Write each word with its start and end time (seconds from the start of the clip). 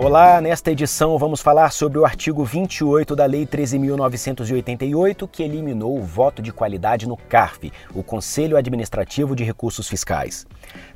Olá, 0.00 0.40
nesta 0.40 0.70
edição 0.70 1.18
vamos 1.18 1.40
falar 1.40 1.72
sobre 1.72 1.98
o 1.98 2.04
artigo 2.04 2.44
28 2.44 3.16
da 3.16 3.26
Lei 3.26 3.44
13.988, 3.44 5.28
que 5.28 5.42
eliminou 5.42 5.98
o 5.98 6.02
voto 6.04 6.40
de 6.40 6.52
qualidade 6.52 7.08
no 7.08 7.16
CARF, 7.16 7.72
o 7.92 8.00
Conselho 8.04 8.56
Administrativo 8.56 9.34
de 9.34 9.42
Recursos 9.42 9.88
Fiscais. 9.88 10.46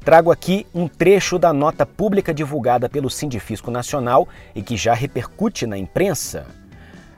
Trago 0.04 0.30
aqui 0.30 0.68
um 0.72 0.86
trecho 0.86 1.36
da 1.36 1.52
nota 1.52 1.84
pública 1.84 2.32
divulgada 2.32 2.88
pelo 2.88 3.10
Sindifisco 3.10 3.72
Nacional 3.72 4.28
e 4.54 4.62
que 4.62 4.76
já 4.76 4.94
repercute 4.94 5.66
na 5.66 5.76
imprensa. 5.76 6.61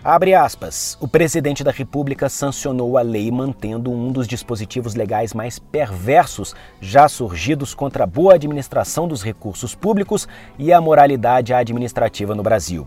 Abre 0.05 0.35
aspas. 0.35 0.99
O 1.01 1.09
presidente 1.09 1.65
da 1.65 1.71
República 1.71 2.29
sancionou 2.29 2.99
a 2.99 3.01
lei 3.01 3.31
mantendo 3.31 3.91
um 3.91 4.13
dos 4.13 4.29
dispositivos 4.29 4.95
legais 4.95 5.33
mais 5.33 5.59
perversos 5.59 6.55
já 6.79 7.09
surgidos 7.09 7.73
contra 7.73 8.05
a 8.05 8.07
boa 8.07 8.35
administração 8.35 9.09
dos 9.09 9.23
recursos 9.23 9.75
públicos 9.75 10.29
e 10.59 10.75
a 10.75 10.79
moralidade 10.79 11.55
administrativa 11.55 12.35
no 12.35 12.43
Brasil. 12.43 12.87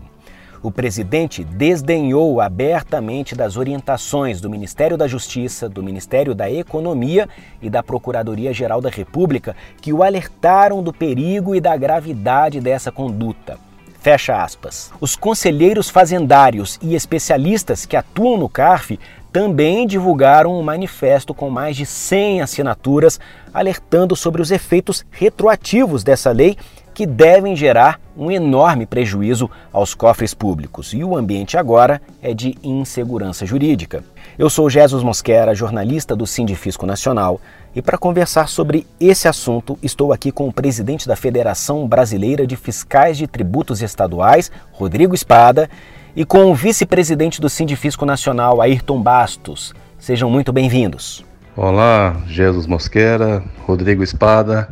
O 0.62 0.70
presidente 0.70 1.42
desdenhou 1.42 2.40
abertamente 2.40 3.34
das 3.34 3.56
orientações 3.56 4.40
do 4.40 4.48
Ministério 4.48 4.96
da 4.96 5.08
Justiça, 5.08 5.68
do 5.68 5.82
Ministério 5.82 6.36
da 6.36 6.48
Economia 6.48 7.28
e 7.60 7.68
da 7.68 7.82
Procuradoria-Geral 7.82 8.80
da 8.80 8.90
República, 8.90 9.56
que 9.80 9.92
o 9.92 10.04
alertaram 10.04 10.84
do 10.84 10.92
perigo 10.92 11.52
e 11.52 11.60
da 11.60 11.76
gravidade 11.76 12.60
dessa 12.60 12.92
conduta. 12.92 13.67
Fecha 14.00 14.42
aspas. 14.42 14.92
Os 15.00 15.16
conselheiros 15.16 15.90
fazendários 15.90 16.78
e 16.80 16.94
especialistas 16.94 17.84
que 17.84 17.96
atuam 17.96 18.38
no 18.38 18.48
CARF 18.48 18.98
também 19.32 19.86
divulgaram 19.86 20.58
um 20.58 20.62
manifesto 20.62 21.34
com 21.34 21.50
mais 21.50 21.76
de 21.76 21.84
100 21.84 22.40
assinaturas 22.40 23.20
alertando 23.52 24.16
sobre 24.16 24.40
os 24.40 24.50
efeitos 24.50 25.04
retroativos 25.10 26.02
dessa 26.02 26.30
lei 26.30 26.56
que 26.94 27.06
devem 27.06 27.54
gerar 27.54 28.00
um 28.16 28.28
enorme 28.28 28.84
prejuízo 28.84 29.48
aos 29.72 29.94
cofres 29.94 30.34
públicos. 30.34 30.92
E 30.92 31.04
o 31.04 31.16
ambiente 31.16 31.56
agora 31.56 32.02
é 32.20 32.34
de 32.34 32.56
insegurança 32.62 33.46
jurídica. 33.46 34.02
Eu 34.36 34.50
sou 34.50 34.68
Jesus 34.68 35.04
Mosquera, 35.04 35.54
jornalista 35.54 36.16
do 36.16 36.26
Sindifisco 36.26 36.86
Nacional, 36.86 37.40
e 37.74 37.82
para 37.82 37.98
conversar 37.98 38.48
sobre 38.48 38.86
esse 38.98 39.28
assunto, 39.28 39.78
estou 39.82 40.12
aqui 40.12 40.32
com 40.32 40.48
o 40.48 40.52
presidente 40.52 41.06
da 41.06 41.14
Federação 41.14 41.86
Brasileira 41.86 42.46
de 42.46 42.56
Fiscais 42.56 43.16
de 43.16 43.26
Tributos 43.26 43.82
Estaduais, 43.82 44.50
Rodrigo 44.72 45.14
Espada, 45.14 45.68
e 46.16 46.24
com 46.24 46.50
o 46.50 46.54
vice-presidente 46.54 47.40
do 47.40 47.48
Sindifisco 47.48 48.04
Nacional, 48.04 48.60
Ayrton 48.60 49.00
Bastos. 49.00 49.74
Sejam 49.98 50.30
muito 50.30 50.52
bem-vindos. 50.52 51.24
Olá, 51.54 52.16
Jesus 52.26 52.66
Mosquera, 52.66 53.44
Rodrigo 53.66 54.02
Espada 54.02 54.68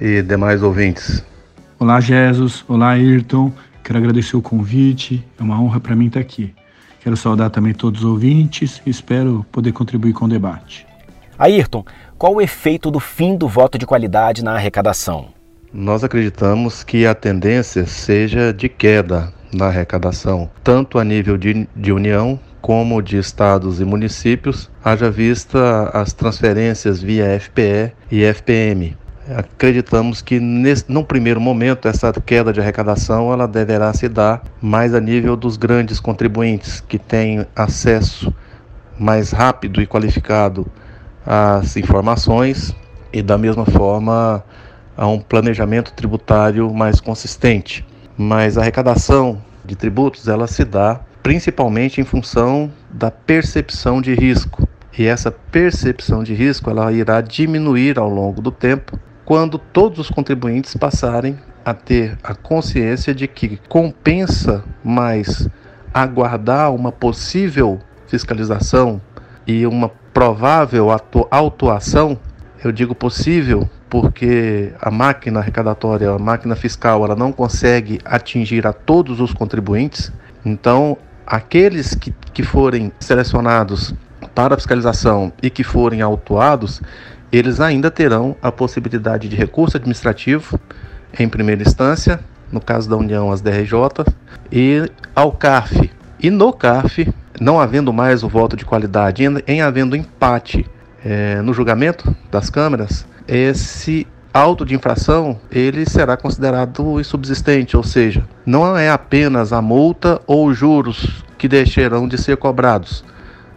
e 0.00 0.22
demais 0.22 0.62
ouvintes. 0.62 1.24
Olá, 1.78 2.00
Jesus. 2.00 2.64
Olá, 2.68 2.90
Ayrton. 2.90 3.52
Quero 3.82 3.98
agradecer 3.98 4.36
o 4.36 4.42
convite. 4.42 5.26
É 5.38 5.42
uma 5.42 5.60
honra 5.60 5.80
para 5.80 5.96
mim 5.96 6.06
estar 6.06 6.20
aqui. 6.20 6.54
Quero 7.00 7.16
saudar 7.16 7.50
também 7.50 7.72
todos 7.72 8.00
os 8.00 8.06
ouvintes 8.06 8.80
e 8.84 8.90
espero 8.90 9.44
poder 9.50 9.72
contribuir 9.72 10.12
com 10.12 10.26
o 10.26 10.28
debate. 10.28 10.89
Ayrton, 11.40 11.82
qual 12.18 12.34
o 12.34 12.40
efeito 12.42 12.90
do 12.90 13.00
fim 13.00 13.34
do 13.34 13.48
voto 13.48 13.78
de 13.78 13.86
qualidade 13.86 14.44
na 14.44 14.56
arrecadação? 14.56 15.28
Nós 15.72 16.04
acreditamos 16.04 16.84
que 16.84 17.06
a 17.06 17.14
tendência 17.14 17.86
seja 17.86 18.52
de 18.52 18.68
queda 18.68 19.32
na 19.50 19.68
arrecadação, 19.68 20.50
tanto 20.62 20.98
a 20.98 21.04
nível 21.04 21.38
de, 21.38 21.66
de 21.74 21.92
União 21.94 22.38
como 22.60 23.00
de 23.00 23.16
estados 23.16 23.80
e 23.80 23.86
municípios, 23.86 24.70
haja 24.84 25.10
vista 25.10 25.88
as 25.94 26.12
transferências 26.12 27.00
via 27.00 27.40
FPE 27.40 27.94
e 28.10 28.22
FPM. 28.22 28.94
Acreditamos 29.34 30.20
que 30.20 30.38
nesse, 30.38 30.84
num 30.92 31.02
primeiro 31.02 31.40
momento 31.40 31.88
essa 31.88 32.12
queda 32.12 32.52
de 32.52 32.60
arrecadação 32.60 33.32
ela 33.32 33.48
deverá 33.48 33.94
se 33.94 34.10
dar 34.10 34.42
mais 34.60 34.94
a 34.94 35.00
nível 35.00 35.36
dos 35.36 35.56
grandes 35.56 36.00
contribuintes 36.00 36.82
que 36.82 36.98
têm 36.98 37.46
acesso 37.56 38.30
mais 38.98 39.30
rápido 39.30 39.80
e 39.80 39.86
qualificado 39.86 40.70
as 41.26 41.76
informações 41.76 42.74
e, 43.12 43.22
da 43.22 43.36
mesma 43.36 43.64
forma, 43.64 44.44
a 44.96 45.06
um 45.06 45.20
planejamento 45.20 45.92
tributário 45.92 46.72
mais 46.72 47.00
consistente. 47.00 47.86
Mas 48.16 48.58
a 48.58 48.60
arrecadação 48.60 49.42
de 49.64 49.76
tributos 49.76 50.28
ela 50.28 50.46
se 50.46 50.64
dá 50.64 51.00
principalmente 51.22 52.00
em 52.00 52.04
função 52.04 52.70
da 52.90 53.10
percepção 53.10 54.00
de 54.00 54.14
risco. 54.14 54.68
E 54.98 55.06
essa 55.06 55.30
percepção 55.30 56.22
de 56.22 56.34
risco 56.34 56.68
ela 56.68 56.92
irá 56.92 57.20
diminuir 57.20 57.98
ao 57.98 58.08
longo 58.08 58.40
do 58.40 58.50
tempo 58.50 58.98
quando 59.24 59.58
todos 59.58 59.98
os 59.98 60.10
contribuintes 60.10 60.74
passarem 60.76 61.38
a 61.64 61.72
ter 61.72 62.18
a 62.22 62.34
consciência 62.34 63.14
de 63.14 63.28
que 63.28 63.58
compensa 63.68 64.64
mais 64.82 65.48
aguardar 65.94 66.74
uma 66.74 66.90
possível 66.90 67.78
fiscalização 68.06 69.00
e 69.46 69.66
uma 69.66 69.88
provável 70.20 70.88
autuação, 71.30 72.18
eu 72.62 72.70
digo 72.70 72.94
possível 72.94 73.66
porque 73.88 74.70
a 74.78 74.90
máquina 74.90 75.40
arrecadatória, 75.40 76.10
a 76.10 76.18
máquina 76.18 76.54
fiscal, 76.54 77.02
ela 77.02 77.16
não 77.16 77.32
consegue 77.32 77.98
atingir 78.04 78.66
a 78.66 78.72
todos 78.74 79.18
os 79.18 79.32
contribuintes. 79.32 80.12
Então, 80.44 80.98
aqueles 81.26 81.94
que, 81.94 82.14
que 82.34 82.42
forem 82.42 82.92
selecionados 83.00 83.94
para 84.34 84.56
fiscalização 84.56 85.32
e 85.42 85.48
que 85.48 85.64
forem 85.64 86.02
autuados, 86.02 86.82
eles 87.32 87.58
ainda 87.58 87.90
terão 87.90 88.36
a 88.42 88.52
possibilidade 88.52 89.26
de 89.26 89.36
recurso 89.36 89.78
administrativo 89.78 90.60
em 91.18 91.30
primeira 91.30 91.62
instância, 91.62 92.20
no 92.52 92.60
caso 92.60 92.90
da 92.90 92.96
União, 92.98 93.32
as 93.32 93.40
DRJ, 93.40 94.04
e 94.52 94.86
ao 95.16 95.32
CARF. 95.32 95.90
E 96.20 96.28
no 96.28 96.52
CARF, 96.52 97.10
não 97.38 97.60
havendo 97.60 97.92
mais 97.92 98.22
o 98.22 98.28
voto 98.28 98.56
de 98.56 98.64
qualidade, 98.64 99.22
em 99.46 99.62
havendo 99.62 99.94
empate 99.94 100.66
é, 101.04 101.40
no 101.42 101.52
julgamento 101.52 102.14
das 102.30 102.50
câmeras, 102.50 103.06
esse 103.28 104.06
auto 104.32 104.64
de 104.64 104.74
infração 104.74 105.40
ele 105.50 105.88
será 105.88 106.16
considerado 106.16 107.00
insubsistente, 107.00 107.76
ou 107.76 107.82
seja, 107.82 108.26
não 108.46 108.76
é 108.76 108.90
apenas 108.90 109.52
a 109.52 109.60
multa 109.60 110.20
ou 110.26 110.46
os 110.46 110.56
juros 110.56 111.24
que 111.36 111.48
deixarão 111.48 112.06
de 112.06 112.18
ser 112.18 112.36
cobrados, 112.36 113.04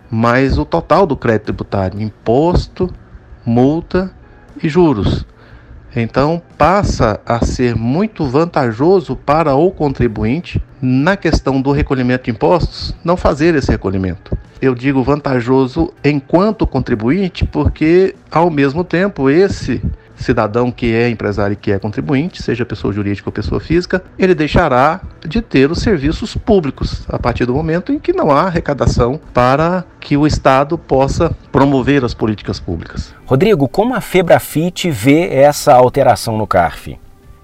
mas 0.10 0.58
o 0.58 0.66
total 0.66 1.06
do 1.06 1.18
crédito 1.18 1.46
tributário, 1.46 2.02
imposto, 2.02 2.90
multa 3.46 4.12
e 4.62 4.70
juros. 4.70 5.26
Então 5.96 6.42
passa 6.58 7.20
a 7.26 7.46
ser 7.46 7.76
muito 7.76 8.26
vantajoso 8.26 9.16
para 9.16 9.56
o 9.56 9.70
contribuinte 9.70 10.62
na 10.82 11.16
questão 11.16 11.62
do 11.62 11.72
recolhimento 11.72 12.26
de 12.26 12.32
impostos 12.32 12.96
não 13.04 13.16
fazer 13.16 13.54
esse 13.56 13.70
recolhimento. 13.72 14.36
Eu 14.62 14.74
digo 14.74 15.04
vantajoso 15.04 15.94
enquanto 16.04 16.66
contribuinte 16.66 17.46
porque 17.46 18.16
ao 18.32 18.50
mesmo 18.50 18.84
tempo 18.84 19.30
esse 19.30 19.82
cidadão 20.16 20.72
que 20.72 20.94
é 20.94 21.10
empresário 21.10 21.54
e 21.54 21.58
que 21.58 21.72
é 21.72 21.80
contribuinte, 21.80 22.42
seja 22.42 22.66
pessoa 22.66 22.94
jurídica 22.94 23.30
ou 23.30 23.34
pessoa 23.34 23.60
física, 23.60 24.04
ele 24.18 24.36
deixará 24.36 25.02
de 25.28 25.42
ter 25.42 25.72
os 25.72 25.80
serviços 25.80 26.36
públicos 26.36 27.06
a 27.10 27.20
partir 27.20 27.46
do 27.46 27.54
momento 27.54 27.92
em 27.92 28.00
que 28.00 28.14
não 28.14 28.32
há 28.32 28.44
arrecadação 28.44 29.20
para 29.34 29.86
que 30.00 30.16
o 30.18 30.28
Estado 30.28 30.78
possa 30.78 31.36
promover 31.52 32.04
as 32.04 32.14
políticas 32.14 32.60
públicas. 32.60 33.14
Rodrigo, 33.26 33.68
como 33.68 33.96
a 33.96 34.02
Febrafit 34.02 34.90
vê 34.90 35.28
essa 35.30 35.74
alteração 35.74 36.38
no 36.38 36.48
CARF? 36.48 36.98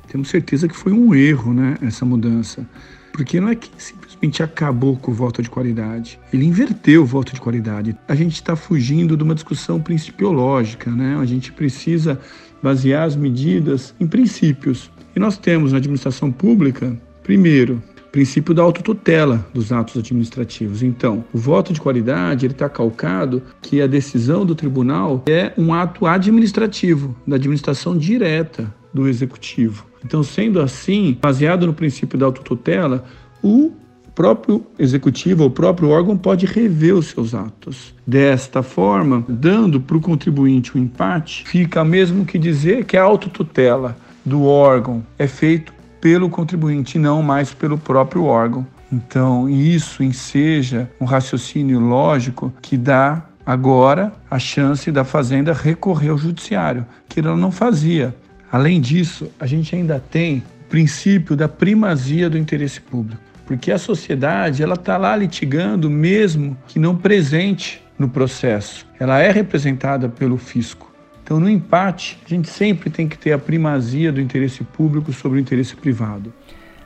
Temos 0.07 0.29
certeza 0.29 0.67
que 0.67 0.75
foi 0.75 0.91
um 0.91 1.13
erro, 1.13 1.53
né, 1.53 1.77
essa 1.81 2.03
mudança. 2.03 2.65
Porque 3.11 3.39
não 3.39 3.49
é 3.49 3.55
que 3.55 3.69
simplesmente 3.77 4.41
acabou 4.41 4.95
com 4.95 5.11
o 5.11 5.13
voto 5.13 5.41
de 5.41 5.49
qualidade. 5.49 6.19
Ele 6.31 6.45
inverteu 6.45 7.03
o 7.03 7.05
voto 7.05 7.33
de 7.33 7.41
qualidade. 7.41 7.95
A 8.07 8.15
gente 8.15 8.35
está 8.35 8.55
fugindo 8.55 9.17
de 9.17 9.23
uma 9.23 9.35
discussão 9.35 9.81
principiológica, 9.81 10.89
né? 10.89 11.17
A 11.19 11.25
gente 11.25 11.51
precisa 11.51 12.19
basear 12.61 13.03
as 13.03 13.15
medidas 13.15 13.93
em 13.99 14.07
princípios. 14.07 14.91
E 15.15 15.19
nós 15.19 15.37
temos 15.37 15.71
na 15.71 15.77
administração 15.77 16.31
pública, 16.31 16.95
primeiro, 17.23 17.81
princípio 18.11 18.53
da 18.53 18.61
autotutela 18.61 19.45
dos 19.53 19.71
atos 19.71 19.97
administrativos. 19.97 20.81
Então, 20.83 21.23
o 21.33 21.37
voto 21.37 21.73
de 21.73 21.81
qualidade 21.81 22.45
ele 22.45 22.53
está 22.53 22.67
calcado 22.67 23.41
que 23.61 23.81
a 23.81 23.87
decisão 23.87 24.45
do 24.45 24.55
tribunal 24.55 25.23
é 25.27 25.53
um 25.57 25.73
ato 25.73 26.05
administrativo, 26.05 27.15
da 27.25 27.35
administração 27.35 27.97
direta 27.97 28.73
do 28.93 29.07
executivo. 29.07 29.85
Então, 30.03 30.23
sendo 30.23 30.59
assim, 30.59 31.17
baseado 31.21 31.67
no 31.67 31.73
princípio 31.73 32.17
da 32.17 32.25
autotutela, 32.25 33.03
o 33.43 33.73
próprio 34.19 34.65
executivo, 34.77 35.45
o 35.45 35.49
próprio 35.49 35.91
órgão 35.91 36.17
pode 36.17 36.45
rever 36.45 36.93
os 36.93 37.05
seus 37.05 37.33
atos. 37.33 37.95
Desta 38.05 38.61
forma, 38.61 39.23
dando 39.29 39.79
para 39.79 39.95
o 39.95 40.01
contribuinte 40.01 40.75
o 40.75 40.77
um 40.77 40.83
empate, 40.83 41.45
fica 41.47 41.85
mesmo 41.85 42.25
que 42.25 42.37
dizer 42.37 42.83
que 42.83 42.97
a 42.97 43.03
autotutela 43.03 43.95
do 44.25 44.43
órgão 44.43 45.05
é 45.17 45.25
feito 45.25 45.73
pelo 46.01 46.29
contribuinte 46.29 46.99
não 46.99 47.23
mais 47.23 47.53
pelo 47.53 47.77
próprio 47.77 48.25
órgão. 48.25 48.67
Então, 48.91 49.47
isso 49.47 50.03
enseja 50.03 50.89
um 50.99 51.05
raciocínio 51.05 51.79
lógico 51.79 52.51
que 52.61 52.75
dá 52.75 53.23
agora 53.45 54.11
a 54.29 54.37
chance 54.37 54.91
da 54.91 55.05
Fazenda 55.05 55.53
recorrer 55.53 56.09
ao 56.09 56.17
judiciário, 56.17 56.85
que 57.07 57.21
ela 57.21 57.37
não 57.37 57.51
fazia. 57.51 58.13
Além 58.51 58.81
disso, 58.81 59.31
a 59.39 59.45
gente 59.45 59.73
ainda 59.73 59.97
tem 59.97 60.43
princípio 60.69 61.37
da 61.37 61.47
primazia 61.47 62.29
do 62.29 62.37
interesse 62.37 62.79
público, 62.79 63.21
porque 63.49 63.71
a 63.71 63.79
sociedade 63.79 64.61
ela 64.61 64.75
está 64.75 64.95
lá 64.95 65.15
litigando 65.15 65.89
mesmo 65.89 66.55
que 66.67 66.77
não 66.77 66.95
presente 66.95 67.83
no 67.97 68.07
processo. 68.07 68.85
Ela 68.99 69.21
é 69.23 69.31
representada 69.31 70.07
pelo 70.07 70.37
fisco. 70.37 70.93
Então, 71.23 71.39
no 71.39 71.49
empate, 71.49 72.19
a 72.23 72.29
gente 72.29 72.47
sempre 72.47 72.91
tem 72.91 73.07
que 73.07 73.17
ter 73.17 73.31
a 73.31 73.39
primazia 73.39 74.11
do 74.11 74.21
interesse 74.21 74.63
público 74.63 75.11
sobre 75.11 75.39
o 75.39 75.41
interesse 75.41 75.75
privado. 75.75 76.31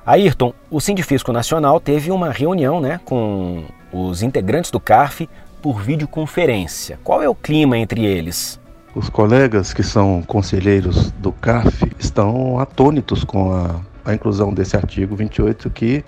Ayrton, 0.05 0.53
o 0.71 0.79
Sindifisco 0.79 1.33
Nacional 1.33 1.81
teve 1.81 2.11
uma 2.11 2.31
reunião 2.31 2.79
né, 2.79 2.97
com 3.03 3.65
os 3.91 4.23
integrantes 4.23 4.71
do 4.71 4.79
CARF 4.79 5.27
por 5.61 5.81
videoconferência. 5.81 6.97
Qual 7.03 7.21
é 7.21 7.27
o 7.27 7.35
clima 7.35 7.77
entre 7.77 8.05
eles? 8.05 8.57
Os 8.95 9.09
colegas 9.09 9.73
que 9.73 9.83
são 9.83 10.21
conselheiros 10.21 11.11
do 11.11 11.33
CARF 11.33 11.91
estão 11.99 12.57
atônitos 12.57 13.25
com 13.25 13.51
a, 13.51 13.81
a 14.05 14.13
inclusão 14.13 14.53
desse 14.53 14.77
artigo 14.77 15.13
28 15.13 15.69
que 15.69 16.05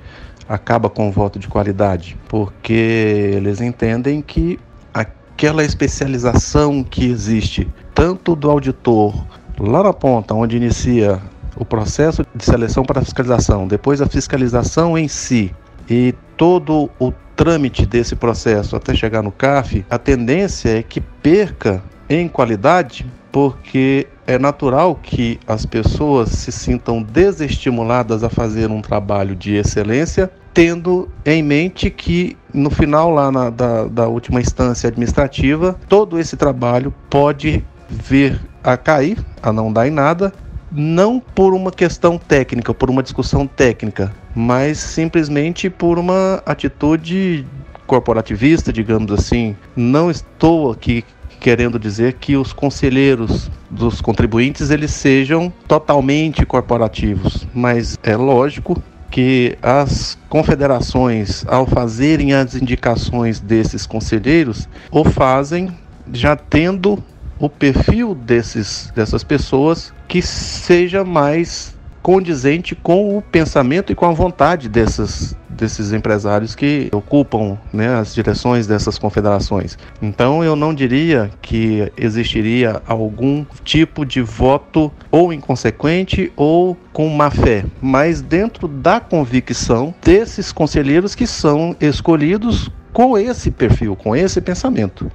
acaba 0.48 0.90
com 0.90 1.10
o 1.10 1.12
voto 1.12 1.40
de 1.40 1.48
qualidade, 1.48 2.18
porque 2.28 3.32
eles 3.34 3.62
entendem 3.62 4.22
que 4.22 4.60
aquela 4.94 5.64
especialização 5.64 6.84
que 6.84 7.06
existe 7.06 7.68
tanto 7.94 8.36
do 8.36 8.50
auditor 8.50 9.26
lá 9.60 9.84
na 9.84 9.94
ponta, 9.94 10.34
onde 10.34 10.58
inicia 10.58 11.22
o 11.58 11.64
processo 11.64 12.26
de 12.36 12.44
seleção 12.44 12.84
para 12.84 13.02
fiscalização, 13.02 13.68
depois 13.68 14.02
a 14.02 14.08
fiscalização 14.08 14.98
em 14.98 15.08
si 15.08 15.54
e 15.90 16.14
todo 16.36 16.90
o 17.00 17.14
trâmite 17.36 17.86
desse 17.86 18.16
processo 18.16 18.76
até 18.76 18.94
chegar 18.94 19.22
no 19.22 19.32
CAF, 19.32 19.86
a 19.90 19.98
tendência 19.98 20.80
é 20.80 20.84
que 20.84 21.02
perca 21.02 21.84
em 22.10 22.28
qualidade, 22.28 23.06
porque 23.32 24.08
é 24.28 24.40
natural 24.40 24.96
que 24.96 25.40
as 25.48 25.66
pessoas 25.66 26.30
se 26.30 26.52
sintam 26.52 27.02
desestimuladas 27.02 28.24
a 28.24 28.30
fazer 28.30 28.72
um 28.72 28.82
trabalho 28.82 29.36
de 29.36 29.56
excelência, 29.56 30.32
tendo 30.54 31.10
em 31.26 31.44
mente 31.44 31.90
que 31.90 32.36
no 32.54 32.70
final 32.70 33.12
lá 33.12 33.32
na, 33.32 33.50
da, 33.50 33.86
da 33.86 34.08
última 34.08 34.40
instância 34.40 34.88
administrativa, 34.88 35.78
todo 35.88 36.20
esse 36.20 36.36
trabalho 36.36 36.94
pode 37.10 37.64
vir 37.90 38.40
a 38.64 38.76
cair, 38.76 39.18
a 39.44 39.54
não 39.54 39.72
dar 39.72 39.88
em 39.88 39.92
nada, 39.92 40.34
não 40.72 41.20
por 41.20 41.54
uma 41.54 41.72
questão 41.72 42.18
técnica, 42.18 42.74
por 42.74 42.90
uma 42.90 43.04
discussão 43.04 43.46
técnica, 43.46 44.12
mas 44.36 44.80
simplesmente 44.80 45.70
por 45.70 46.00
uma 46.00 46.42
atitude 46.46 47.46
corporativista, 47.86 48.74
digamos 48.74 49.12
assim. 49.12 49.56
Não 49.76 50.10
estou 50.10 50.72
aqui 50.72 51.04
querendo 51.40 51.78
dizer 51.78 52.14
que 52.14 52.36
os 52.36 52.54
conselheiros 52.54 53.50
dos 53.70 54.02
contribuintes 54.02 54.70
eles 54.70 54.92
sejam 54.92 55.52
totalmente 55.68 56.46
corporativos, 56.46 57.48
mas 57.54 57.98
é 58.04 58.16
lógico 58.16 58.82
que 59.12 59.58
as 59.62 60.18
confederações, 60.28 61.46
ao 61.48 61.66
fazerem 61.66 62.34
as 62.34 62.56
indicações 62.56 63.40
desses 63.40 63.86
conselheiros, 63.86 64.68
o 64.92 65.06
fazem 65.06 65.70
já 66.12 66.36
tendo 66.36 67.02
o 67.40 67.50
perfil 67.50 68.16
desses, 68.16 68.92
dessas 68.96 69.24
pessoas 69.24 69.94
que 70.08 70.22
seja 70.22 71.04
mais 71.04 71.75
condizente 72.06 72.76
com 72.76 73.18
o 73.18 73.20
pensamento 73.20 73.92
e 73.92 73.96
com 73.96 74.06
a 74.06 74.12
vontade 74.12 74.70
dessas, 74.70 75.36
desses 75.50 75.92
empresários 75.92 76.54
que 76.54 76.88
ocupam 76.94 77.58
né, 77.74 77.96
as 77.96 78.14
direções 78.14 78.68
dessas 78.68 79.00
confederações. 79.00 79.76
Então 80.00 80.44
eu 80.44 80.56
não 80.56 80.72
diria 80.72 81.32
que 81.42 81.92
existiria 81.98 82.80
algum 82.86 83.44
tipo 83.64 84.06
de 84.06 84.22
voto 84.22 84.92
ou 85.10 85.34
inconsequente 85.34 86.32
ou 86.36 86.78
com 86.94 87.10
má 87.10 87.32
fé, 87.32 87.66
mas 87.82 88.22
dentro 88.22 88.68
da 88.68 89.00
convicção 89.00 89.92
desses 90.00 90.52
conselheiros 90.52 91.16
que 91.16 91.26
são 91.26 91.76
escolhidos 91.82 92.70
com 92.94 93.18
esse 93.18 93.50
perfil, 93.50 93.96
com 93.96 94.16
esse 94.16 94.40
pensamento. 94.42 95.12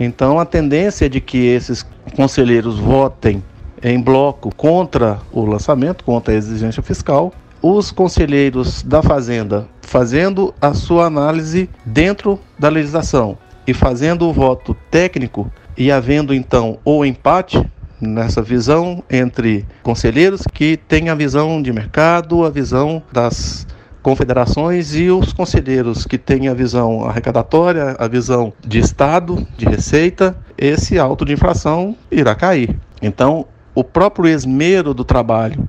Então 0.00 0.40
a 0.40 0.46
tendência 0.46 1.04
é 1.04 1.08
de 1.10 1.20
que 1.20 1.36
esses 1.36 1.84
conselheiros 2.16 2.78
votem 2.78 3.42
em 3.84 4.00
bloco 4.00 4.50
contra 4.56 5.20
o 5.30 5.44
lançamento, 5.44 6.02
contra 6.04 6.32
a 6.32 6.36
exigência 6.36 6.82
fiscal, 6.82 7.32
os 7.60 7.92
conselheiros 7.92 8.82
da 8.82 9.02
Fazenda 9.02 9.68
fazendo 9.82 10.54
a 10.60 10.72
sua 10.74 11.04
análise 11.04 11.68
dentro 11.84 12.40
da 12.58 12.68
legislação 12.68 13.38
e 13.66 13.74
fazendo 13.74 14.28
o 14.28 14.32
voto 14.32 14.74
técnico 14.90 15.50
e 15.76 15.92
havendo 15.92 16.34
então 16.34 16.78
o 16.84 17.04
empate 17.04 17.64
nessa 18.00 18.42
visão 18.42 19.04
entre 19.10 19.66
conselheiros 19.82 20.42
que 20.52 20.76
têm 20.76 21.10
a 21.10 21.14
visão 21.14 21.62
de 21.62 21.72
mercado, 21.72 22.44
a 22.44 22.50
visão 22.50 23.02
das 23.12 23.66
confederações 24.02 24.94
e 24.94 25.10
os 25.10 25.32
conselheiros 25.32 26.04
que 26.04 26.18
têm 26.18 26.48
a 26.48 26.54
visão 26.54 27.04
arrecadatória, 27.04 27.96
a 27.98 28.06
visão 28.06 28.52
de 28.66 28.78
Estado, 28.78 29.46
de 29.56 29.64
receita, 29.64 30.36
esse 30.58 30.98
auto 30.98 31.24
de 31.24 31.32
infração 31.32 31.96
irá 32.10 32.34
cair. 32.34 32.76
Então, 33.00 33.46
o 33.74 33.82
próprio 33.82 34.28
esmero 34.28 34.94
do 34.94 35.04
trabalho, 35.04 35.68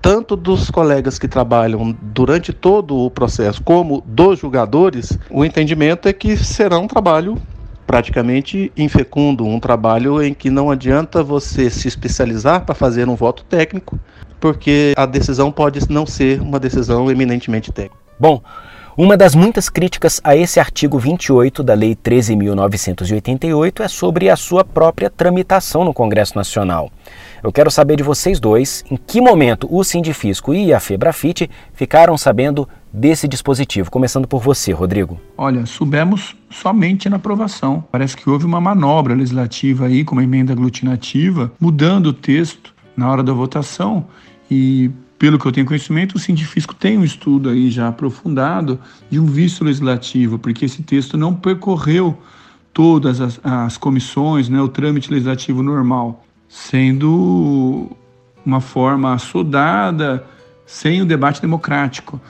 tanto 0.00 0.36
dos 0.36 0.70
colegas 0.70 1.18
que 1.18 1.28
trabalham 1.28 1.96
durante 2.02 2.52
todo 2.52 2.96
o 2.96 3.10
processo, 3.10 3.62
como 3.62 4.02
dos 4.06 4.40
julgadores, 4.40 5.18
o 5.30 5.44
entendimento 5.44 6.08
é 6.08 6.12
que 6.12 6.36
será 6.36 6.78
um 6.78 6.88
trabalho 6.88 7.36
praticamente 7.86 8.72
infecundo, 8.76 9.46
um 9.46 9.60
trabalho 9.60 10.22
em 10.22 10.32
que 10.32 10.50
não 10.50 10.70
adianta 10.70 11.22
você 11.22 11.70
se 11.70 11.88
especializar 11.88 12.64
para 12.64 12.74
fazer 12.74 13.08
um 13.08 13.14
voto 13.14 13.44
técnico 13.44 13.98
porque 14.42 14.92
a 14.96 15.06
decisão 15.06 15.52
pode 15.52 15.88
não 15.88 16.04
ser 16.04 16.42
uma 16.42 16.58
decisão 16.58 17.08
eminentemente 17.08 17.70
técnica. 17.70 17.96
Bom, 18.18 18.42
uma 18.96 19.16
das 19.16 19.36
muitas 19.36 19.68
críticas 19.68 20.20
a 20.24 20.34
esse 20.34 20.58
artigo 20.58 20.98
28 20.98 21.62
da 21.62 21.74
Lei 21.74 21.94
13.988 21.94 23.84
é 23.84 23.88
sobre 23.88 24.28
a 24.28 24.34
sua 24.34 24.64
própria 24.64 25.08
tramitação 25.08 25.84
no 25.84 25.94
Congresso 25.94 26.36
Nacional. 26.36 26.90
Eu 27.42 27.50
quero 27.50 27.72
saber 27.72 27.96
de 27.96 28.04
vocês 28.04 28.38
dois 28.38 28.84
em 28.88 28.96
que 28.96 29.20
momento 29.20 29.66
o 29.68 29.82
Sindifisco 29.82 30.54
e 30.54 30.72
a 30.72 30.78
Febrafite 30.78 31.50
ficaram 31.74 32.16
sabendo 32.16 32.68
desse 32.92 33.26
dispositivo. 33.26 33.90
Começando 33.90 34.28
por 34.28 34.40
você, 34.40 34.70
Rodrigo. 34.70 35.20
Olha, 35.36 35.66
soubemos 35.66 36.36
somente 36.48 37.08
na 37.08 37.16
aprovação. 37.16 37.82
Parece 37.90 38.16
que 38.16 38.30
houve 38.30 38.46
uma 38.46 38.60
manobra 38.60 39.12
legislativa 39.12 39.86
aí, 39.86 40.04
com 40.04 40.14
uma 40.14 40.22
emenda 40.22 40.52
aglutinativa, 40.52 41.50
mudando 41.58 42.06
o 42.06 42.12
texto 42.12 42.72
na 42.96 43.10
hora 43.10 43.24
da 43.24 43.32
votação 43.32 44.06
e 44.48 44.92
pelo 45.18 45.36
que 45.38 45.46
eu 45.46 45.52
tenho 45.52 45.66
conhecimento, 45.66 46.16
o 46.16 46.18
científico 46.18 46.74
tem 46.74 46.98
um 46.98 47.04
estudo 47.04 47.48
aí 47.48 47.70
já 47.70 47.88
aprofundado 47.88 48.78
de 49.10 49.18
um 49.18 49.26
vício 49.26 49.64
legislativo, 49.64 50.38
porque 50.38 50.64
esse 50.64 50.82
texto 50.82 51.16
não 51.16 51.34
percorreu 51.34 52.18
todas 52.72 53.20
as, 53.20 53.40
as 53.42 53.76
comissões, 53.76 54.48
né, 54.48 54.60
o 54.60 54.68
trâmite 54.68 55.10
legislativo 55.10 55.62
normal, 55.62 56.24
sendo 56.52 57.90
uma 58.44 58.60
forma 58.60 59.14
assodada, 59.14 60.22
sem 60.66 61.00
o 61.00 61.06
debate 61.06 61.40
democrático. 61.40 62.20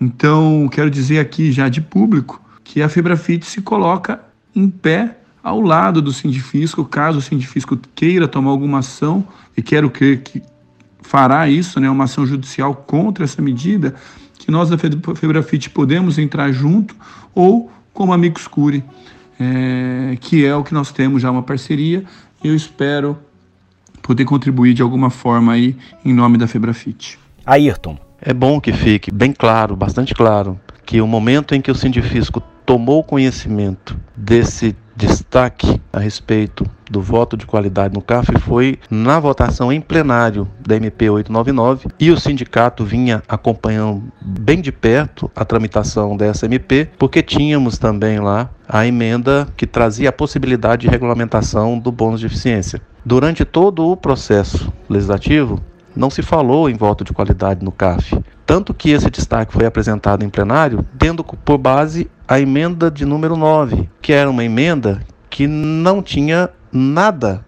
Então, 0.00 0.66
quero 0.72 0.90
dizer 0.90 1.18
aqui 1.18 1.52
já 1.52 1.68
de 1.68 1.82
público 1.82 2.40
que 2.64 2.80
a 2.80 2.88
Febrafite 2.88 3.44
se 3.44 3.60
coloca 3.60 4.24
em 4.54 4.70
pé 4.70 5.18
ao 5.42 5.60
lado 5.60 6.00
do 6.00 6.10
Sindifisco, 6.10 6.86
caso 6.86 7.18
o 7.18 7.22
Sindifisco 7.22 7.78
queira 7.94 8.26
tomar 8.26 8.50
alguma 8.50 8.78
ação, 8.78 9.22
e 9.54 9.60
quero 9.60 9.90
crer 9.90 10.22
que 10.22 10.42
fará 11.02 11.46
isso, 11.46 11.78
né, 11.78 11.90
uma 11.90 12.04
ação 12.04 12.26
judicial 12.26 12.74
contra 12.74 13.24
essa 13.24 13.42
medida, 13.42 13.94
que 14.38 14.50
nós 14.50 14.70
da 14.70 14.78
Febrafite 14.78 15.68
podemos 15.68 16.16
entrar 16.16 16.50
junto 16.50 16.96
ou 17.34 17.70
como 17.92 18.14
amigos 18.14 18.48
curi, 18.48 18.82
é, 19.38 20.16
que 20.18 20.46
é 20.46 20.56
o 20.56 20.64
que 20.64 20.72
nós 20.72 20.90
temos 20.92 21.20
já 21.20 21.30
uma 21.30 21.42
parceria. 21.42 22.04
Eu 22.42 22.56
espero 22.56 23.18
poder 24.06 24.24
contribuir 24.24 24.72
de 24.72 24.82
alguma 24.82 25.10
forma 25.10 25.52
aí 25.52 25.76
em 26.04 26.14
nome 26.14 26.38
da 26.38 26.46
Febrafite. 26.46 27.18
Ayrton. 27.44 27.98
É 28.20 28.32
bom 28.32 28.60
que 28.60 28.72
fique 28.72 29.12
bem 29.12 29.32
claro, 29.32 29.76
bastante 29.76 30.14
claro, 30.14 30.58
que 30.84 31.00
o 31.00 31.06
momento 31.06 31.54
em 31.54 31.60
que 31.60 31.70
o 31.70 31.74
Sindifisco 31.74 32.40
tomou 32.64 33.02
conhecimento 33.02 33.96
desse 34.16 34.76
destaque 34.96 35.80
a 35.92 35.98
respeito 35.98 36.64
do 36.90 37.02
voto 37.02 37.36
de 37.36 37.44
qualidade 37.44 37.94
no 37.94 38.00
CAF 38.00 38.32
foi 38.40 38.78
na 38.90 39.20
votação 39.20 39.70
em 39.70 39.80
plenário 39.80 40.48
da 40.58 40.76
MP 40.76 41.10
899 41.10 41.88
e 42.00 42.10
o 42.10 42.18
sindicato 42.18 42.84
vinha 42.84 43.22
acompanhando 43.28 44.04
bem 44.20 44.60
de 44.60 44.72
perto 44.72 45.30
a 45.36 45.44
tramitação 45.44 46.16
dessa 46.16 46.46
MP, 46.46 46.88
porque 46.96 47.22
tínhamos 47.22 47.76
também 47.76 48.18
lá 48.20 48.48
a 48.68 48.86
emenda 48.86 49.46
que 49.56 49.66
trazia 49.66 50.08
a 50.08 50.12
possibilidade 50.12 50.82
de 50.82 50.88
regulamentação 50.88 51.78
do 51.78 51.92
bônus 51.92 52.20
de 52.20 52.26
eficiência. 52.26 52.80
Durante 53.06 53.44
todo 53.44 53.88
o 53.88 53.96
processo 53.96 54.72
legislativo, 54.88 55.62
não 55.94 56.10
se 56.10 56.22
falou 56.22 56.68
em 56.68 56.74
voto 56.74 57.04
de 57.04 57.12
qualidade 57.12 57.64
no 57.64 57.70
CAF. 57.70 58.18
Tanto 58.44 58.74
que 58.74 58.90
esse 58.90 59.08
destaque 59.08 59.52
foi 59.52 59.64
apresentado 59.64 60.24
em 60.24 60.28
plenário, 60.28 60.84
tendo 60.98 61.22
por 61.22 61.56
base 61.56 62.10
a 62.26 62.40
emenda 62.40 62.90
de 62.90 63.04
número 63.04 63.36
9, 63.36 63.88
que 64.02 64.12
era 64.12 64.28
uma 64.28 64.42
emenda 64.42 65.00
que 65.30 65.46
não 65.46 66.02
tinha 66.02 66.50
nada 66.72 67.44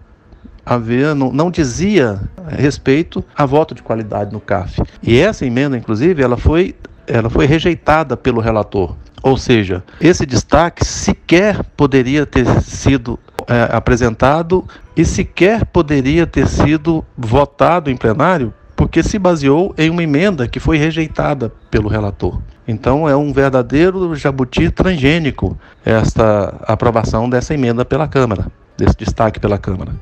haver, 0.65 1.13
não, 1.13 1.29
não 1.29 1.51
dizia 1.51 2.21
respeito 2.47 3.21
a 3.35 3.45
voto 3.45 3.75
de 3.75 3.83
qualidade 3.83 4.31
no 4.31 4.39
CAF. 4.39 4.81
E 5.03 5.19
essa 5.19 5.45
emenda, 5.45 5.75
inclusive, 5.75 6.23
ela 6.23 6.37
foi, 6.37 6.73
ela 7.05 7.29
foi 7.29 7.45
rejeitada 7.45 8.15
pelo 8.15 8.39
relator. 8.39 8.95
Ou 9.21 9.35
seja, 9.35 9.83
esse 9.99 10.25
destaque 10.25 10.85
sequer 10.85 11.61
poderia 11.75 12.25
ter 12.25 12.45
sido 12.61 13.19
é, 13.49 13.75
apresentado 13.75 14.63
e 14.95 15.03
sequer 15.03 15.65
poderia 15.65 16.27
ter 16.27 16.47
sido 16.47 17.03
votado 17.17 17.89
em 17.89 17.97
plenário, 17.97 18.53
porque 18.75 19.01
se 19.01 19.17
baseou 19.17 19.73
em 19.75 19.89
uma 19.89 20.03
emenda 20.03 20.47
que 20.47 20.59
foi 20.59 20.77
rejeitada 20.77 21.51
pelo 21.71 21.89
relator. 21.89 22.39
Então 22.67 23.09
é 23.09 23.15
um 23.15 23.33
verdadeiro 23.33 24.15
jabuti 24.15 24.69
transgênico 24.69 25.57
esta 25.83 26.55
aprovação 26.61 27.27
dessa 27.27 27.55
emenda 27.55 27.83
pela 27.83 28.07
Câmara, 28.07 28.45
desse 28.77 28.95
destaque 28.95 29.39
pela 29.39 29.57
Câmara. 29.57 29.93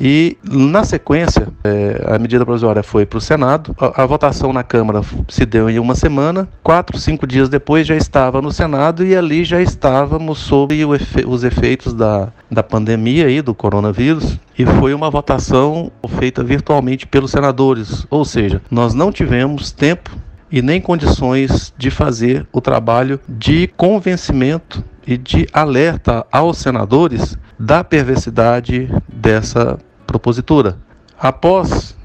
E, 0.00 0.36
na 0.44 0.84
sequência, 0.84 1.48
é, 1.62 2.04
a 2.06 2.18
medida 2.18 2.44
provisória 2.44 2.82
foi 2.82 3.06
para 3.06 3.18
o 3.18 3.20
Senado. 3.20 3.74
A, 3.78 4.02
a, 4.02 4.06
votação 4.06 4.52
na 4.52 4.62
Câmara 4.62 5.00
se 5.28 5.46
deu 5.46 5.70
em 5.70 5.78
uma 5.78 5.94
semana. 5.94 6.48
Quatro, 6.62 6.98
cinco 6.98 7.26
dias 7.26 7.48
depois 7.48 7.86
já 7.86 7.96
estava 7.96 8.42
no 8.42 8.50
Senado 8.50 9.04
e 9.04 9.14
ali 9.16 9.44
já 9.44 9.60
estávamos 9.60 10.38
sob 10.38 10.74
efe, 10.94 11.24
os 11.26 11.44
efeitos 11.44 11.94
da, 11.94 12.28
da 12.50 12.62
pandemia 12.62 13.30
e 13.30 13.40
do 13.40 13.54
coronavírus. 13.54 14.38
E 14.58 14.64
foi 14.64 14.94
uma 14.94 15.10
votação 15.10 15.90
feita 16.18 16.42
virtualmente 16.42 17.06
pelos 17.06 17.30
senadores. 17.30 18.06
Ou 18.10 18.24
seja, 18.24 18.62
nós 18.70 18.94
não 18.94 19.10
tivemos 19.10 19.70
tempo 19.72 20.10
e 20.54 20.62
nem 20.62 20.80
condições 20.80 21.74
de 21.76 21.90
fazer 21.90 22.46
o 22.52 22.60
trabalho 22.60 23.18
de 23.28 23.66
convencimento 23.76 24.84
e 25.04 25.16
de 25.18 25.48
alerta 25.52 26.24
aos 26.30 26.58
senadores 26.58 27.36
da 27.58 27.82
perversidade 27.82 28.88
dessa 29.12 29.76
propositura. 30.06 30.78
Após 31.18 31.96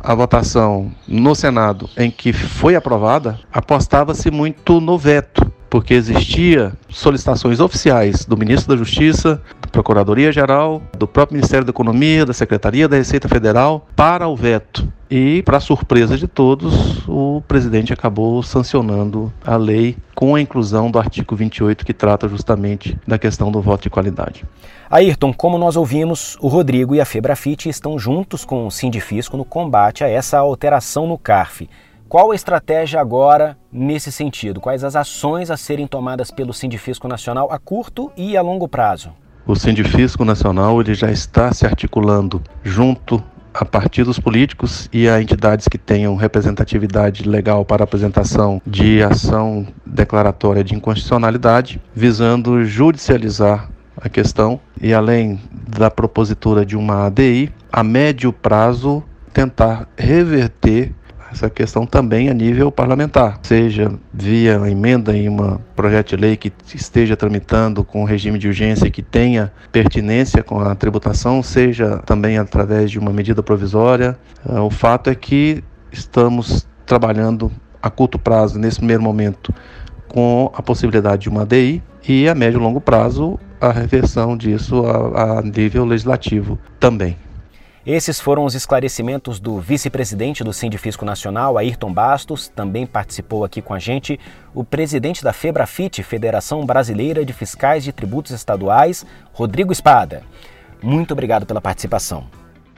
a 0.00 0.14
votação 0.14 0.90
no 1.06 1.34
Senado 1.34 1.86
em 1.98 2.10
que 2.10 2.32
foi 2.32 2.74
aprovada, 2.74 3.38
apostava-se 3.52 4.30
muito 4.30 4.80
no 4.80 4.96
veto, 4.96 5.52
porque 5.70 5.94
existia 5.94 6.72
solicitações 6.88 7.60
oficiais 7.60 8.24
do 8.24 8.36
ministro 8.36 8.68
da 8.68 8.76
Justiça, 8.76 9.40
da 9.60 9.68
Procuradoria-Geral, 9.68 10.82
do 10.98 11.06
próprio 11.06 11.36
Ministério 11.36 11.64
da 11.64 11.70
Economia, 11.70 12.24
da 12.24 12.32
Secretaria 12.32 12.88
da 12.88 12.96
Receita 12.96 13.28
Federal 13.28 13.86
para 13.94 14.28
o 14.28 14.36
veto. 14.36 14.86
E, 15.10 15.42
para 15.42 15.58
surpresa 15.58 16.18
de 16.18 16.28
todos, 16.28 17.08
o 17.08 17.42
presidente 17.48 17.94
acabou 17.94 18.42
sancionando 18.42 19.32
a 19.42 19.56
lei 19.56 19.96
com 20.14 20.34
a 20.34 20.40
inclusão 20.40 20.90
do 20.90 20.98
artigo 20.98 21.34
28, 21.34 21.84
que 21.84 21.94
trata 21.94 22.28
justamente 22.28 22.98
da 23.06 23.18
questão 23.18 23.50
do 23.50 23.62
voto 23.62 23.84
de 23.84 23.90
qualidade. 23.90 24.44
Ayrton, 24.90 25.32
como 25.32 25.56
nós 25.56 25.76
ouvimos, 25.76 26.36
o 26.40 26.48
Rodrigo 26.48 26.94
e 26.94 27.00
a 27.00 27.06
Febrafite 27.06 27.70
estão 27.70 27.98
juntos 27.98 28.44
com 28.44 28.66
o 28.66 28.70
Sindifisco 28.70 29.36
no 29.36 29.44
combate 29.44 30.04
a 30.04 30.08
essa 30.08 30.38
alteração 30.38 31.06
no 31.06 31.16
CARF. 31.16 31.68
Qual 32.08 32.30
a 32.30 32.34
estratégia 32.34 32.98
agora 32.98 33.54
nesse 33.70 34.10
sentido? 34.10 34.62
Quais 34.62 34.82
as 34.82 34.96
ações 34.96 35.50
a 35.50 35.58
serem 35.58 35.86
tomadas 35.86 36.30
pelo 36.30 36.54
Sindifisco 36.54 37.06
Nacional 37.06 37.52
a 37.52 37.58
curto 37.58 38.10
e 38.16 38.34
a 38.34 38.40
longo 38.40 38.66
prazo? 38.66 39.12
O 39.46 39.54
Sindifisco 39.54 40.24
Nacional 40.24 40.80
ele 40.80 40.94
já 40.94 41.10
está 41.10 41.52
se 41.52 41.66
articulando 41.66 42.42
junto 42.64 43.22
a 43.52 43.62
partidos 43.62 44.18
políticos 44.18 44.88
e 44.90 45.06
a 45.06 45.20
entidades 45.20 45.68
que 45.68 45.76
tenham 45.76 46.16
representatividade 46.16 47.28
legal 47.28 47.62
para 47.62 47.84
apresentação 47.84 48.62
de 48.66 49.02
ação 49.02 49.66
declaratória 49.84 50.64
de 50.64 50.74
inconstitucionalidade, 50.74 51.78
visando 51.94 52.64
judicializar 52.64 53.68
a 53.94 54.08
questão 54.08 54.58
e, 54.80 54.94
além 54.94 55.38
da 55.52 55.90
propositura 55.90 56.64
de 56.64 56.74
uma 56.74 57.04
ADI, 57.04 57.52
a 57.70 57.82
médio 57.82 58.32
prazo 58.32 59.04
tentar 59.38 59.86
reverter 59.96 60.92
essa 61.30 61.50
questão 61.50 61.86
também 61.86 62.28
a 62.28 62.34
nível 62.34 62.70
parlamentar, 62.72 63.38
seja 63.42 63.92
via 64.12 64.54
emenda 64.68 65.16
em 65.16 65.28
um 65.28 65.58
projeto 65.76 66.10
de 66.10 66.16
lei 66.16 66.36
que 66.36 66.52
esteja 66.74 67.16
tramitando 67.16 67.84
com 67.84 68.04
regime 68.04 68.38
de 68.38 68.48
urgência 68.48 68.90
que 68.90 69.02
tenha 69.02 69.52
pertinência 69.70 70.42
com 70.42 70.60
a 70.60 70.74
tributação, 70.74 71.42
seja 71.42 71.98
também 71.98 72.38
através 72.38 72.90
de 72.90 72.98
uma 72.98 73.12
medida 73.12 73.42
provisória. 73.42 74.18
Ah, 74.48 74.62
o 74.62 74.70
fato 74.70 75.10
é 75.10 75.14
que 75.14 75.62
estamos 75.92 76.66
trabalhando 76.86 77.52
a 77.82 77.90
curto 77.90 78.18
prazo, 78.18 78.58
nesse 78.58 78.78
primeiro 78.78 79.02
momento, 79.02 79.54
com 80.08 80.50
a 80.54 80.62
possibilidade 80.62 81.22
de 81.22 81.28
uma 81.28 81.42
ADI 81.42 81.82
e 82.08 82.28
a 82.28 82.34
médio 82.34 82.58
e 82.58 82.62
longo 82.62 82.80
prazo 82.80 83.38
a 83.60 83.70
reversão 83.70 84.36
disso 84.36 84.84
a, 84.86 85.38
a 85.38 85.42
nível 85.42 85.84
legislativo 85.84 86.58
também. 86.78 87.16
Esses 87.88 88.20
foram 88.20 88.44
os 88.44 88.54
esclarecimentos 88.54 89.40
do 89.40 89.58
vice-presidente 89.58 90.44
do 90.44 90.52
Sindifisco 90.52 91.06
Nacional, 91.06 91.56
Ayrton 91.56 91.90
Bastos. 91.90 92.46
Também 92.46 92.84
participou 92.86 93.46
aqui 93.46 93.62
com 93.62 93.72
a 93.72 93.78
gente 93.78 94.20
o 94.54 94.62
presidente 94.62 95.24
da 95.24 95.32
FEBRAFIT, 95.32 96.02
Federação 96.02 96.66
Brasileira 96.66 97.24
de 97.24 97.32
Fiscais 97.32 97.82
de 97.82 97.90
Tributos 97.90 98.32
Estaduais, 98.32 99.06
Rodrigo 99.32 99.72
Espada. 99.72 100.22
Muito 100.82 101.12
obrigado 101.12 101.46
pela 101.46 101.62
participação. 101.62 102.26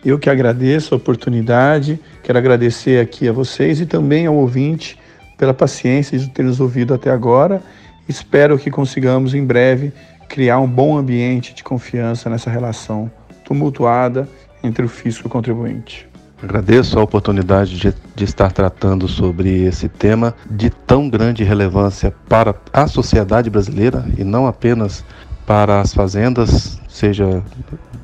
Eu 0.04 0.16
que 0.16 0.30
agradeço 0.30 0.94
a 0.94 0.98
oportunidade, 0.98 1.98
quero 2.22 2.38
agradecer 2.38 3.00
aqui 3.00 3.28
a 3.28 3.32
vocês 3.32 3.80
e 3.80 3.86
também 3.86 4.26
ao 4.26 4.36
ouvinte 4.36 4.96
pela 5.36 5.52
paciência 5.52 6.16
de 6.16 6.30
ter 6.30 6.44
nos 6.44 6.60
ouvido 6.60 6.94
até 6.94 7.10
agora. 7.10 7.60
Espero 8.08 8.56
que 8.56 8.70
consigamos 8.70 9.34
em 9.34 9.44
breve 9.44 9.92
criar 10.28 10.60
um 10.60 10.68
bom 10.68 10.96
ambiente 10.96 11.52
de 11.52 11.64
confiança 11.64 12.30
nessa 12.30 12.48
relação 12.48 13.10
tumultuada 13.44 14.28
entre 14.62 14.84
o 14.84 14.88
fisco 14.88 15.26
e 15.26 15.28
o 15.28 15.30
contribuinte. 15.30 16.08
Agradeço 16.42 16.98
a 16.98 17.02
oportunidade 17.02 17.78
de, 17.78 17.94
de, 18.14 18.24
estar 18.24 18.50
tratando 18.50 19.06
sobre 19.06 19.64
esse 19.64 19.88
tema 19.88 20.34
de 20.50 20.70
tão 20.70 21.08
grande 21.08 21.44
relevância 21.44 22.14
para 22.28 22.54
a 22.72 22.86
sociedade 22.86 23.50
brasileira 23.50 24.06
e 24.16 24.24
não 24.24 24.46
apenas 24.46 25.04
para 25.46 25.80
as 25.80 25.92
fazendas, 25.92 26.80
seja 26.88 27.42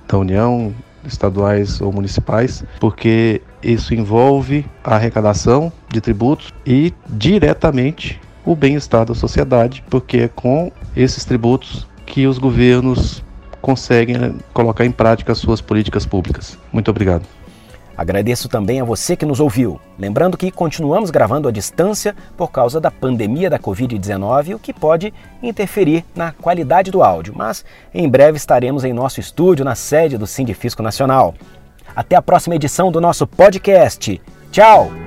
da 0.07 0.19
União, 0.19 0.75
estaduais 1.07 1.81
ou 1.81 1.93
municipais, 1.93 2.65
porque 2.81 3.41
isso 3.63 3.95
envolve 3.95 4.67
a 4.85 4.97
arrecadação 4.97 5.73
de 5.89 6.01
tributos 6.01 6.53
e 6.67 6.93
diretamente 7.09 8.21
o 8.45 8.55
bem-estar 8.55 9.05
da 9.05 9.15
sociedade, 9.15 9.83
porque 9.89 10.19
é 10.19 10.29
com 10.29 10.71
esses 10.95 11.25
tributos 11.25 11.87
que 12.05 12.27
os 12.27 12.39
governos 12.39 13.23
conseguem 13.67 14.17
né, 14.17 14.33
colocar 14.55 14.85
em 14.85 14.93
prática 14.93 15.35
suas 15.35 15.61
políticas 15.61 16.07
públicas. 16.07 16.57
Muito 16.73 16.89
obrigado. 16.89 17.25
Agradeço 17.97 18.49
também 18.49 18.81
a 18.81 18.85
você 18.85 19.17
que 19.17 19.27
nos 19.27 19.41
ouviu. 19.41 19.81
Lembrando 19.99 20.37
que 20.37 20.53
continuamos 20.53 21.11
gravando 21.11 21.49
à 21.49 21.51
distância 21.51 22.15
por 22.37 22.53
causa 22.53 22.81
da 22.81 22.93
pandemia 22.93 23.51
da 23.51 23.59
Covid-19, 23.59 24.55
o 24.55 24.59
que 24.61 24.73
pode 24.73 25.13
interferir 25.43 26.05
na 26.15 26.31
qualidade 26.31 26.93
do 26.93 27.03
áudio, 27.03 27.35
mas 27.37 27.65
em 27.93 28.09
breve 28.09 28.37
estaremos 28.37 28.85
em 28.85 28.93
nosso 28.93 29.19
estúdio 29.19 29.65
na 29.65 29.75
sede 29.75 30.17
do 30.17 30.29
Sindifisco 30.29 30.83
Nacional. 30.83 31.35
Até 31.97 32.15
a 32.15 32.23
próxima 32.23 32.55
edição 32.55 32.93
do 32.93 33.01
nosso 33.01 33.27
podcast. 33.27 34.21
Tchau! 34.53 35.06